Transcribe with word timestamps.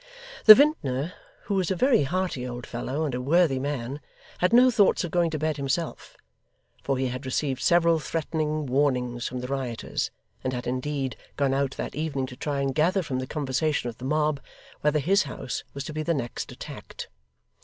The 0.45 0.55
vintner, 0.55 1.13
who 1.43 1.53
was 1.53 1.69
a 1.69 1.75
very 1.75 2.01
hearty 2.05 2.47
old 2.47 2.65
fellow 2.65 3.05
and 3.05 3.13
a 3.13 3.21
worthy 3.21 3.59
man, 3.59 4.01
had 4.39 4.51
no 4.51 4.71
thoughts 4.71 5.03
of 5.03 5.11
going 5.11 5.29
to 5.29 5.37
bed 5.37 5.57
himself, 5.57 6.17
for 6.81 6.97
he 6.97 7.09
had 7.09 7.23
received 7.23 7.61
several 7.61 7.99
threatening 7.99 8.65
warnings 8.65 9.27
from 9.27 9.41
the 9.41 9.47
rioters, 9.47 10.09
and 10.43 10.53
had 10.53 10.65
indeed 10.65 11.17
gone 11.37 11.53
out 11.53 11.77
that 11.77 11.93
evening 11.93 12.25
to 12.25 12.35
try 12.35 12.61
and 12.61 12.73
gather 12.73 13.03
from 13.03 13.19
the 13.19 13.27
conversation 13.27 13.89
of 13.89 13.99
the 13.99 14.05
mob 14.05 14.39
whether 14.79 14.97
his 14.97 15.21
house 15.29 15.63
was 15.75 15.83
to 15.83 15.93
be 15.93 16.01
the 16.01 16.15
next 16.15 16.51
attacked. 16.51 17.07